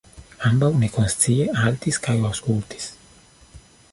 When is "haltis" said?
1.59-2.01